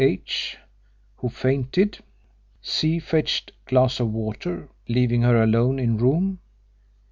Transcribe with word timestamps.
H, 0.03 0.57
who 1.17 1.29
fainted. 1.29 1.99
C. 2.59 2.97
fetched 2.97 3.51
glass 3.65 3.99
of 3.99 4.11
water, 4.11 4.67
leaving 4.89 5.21
her 5.21 5.39
alone 5.43 5.77
in 5.77 5.99
room. 5.99 6.39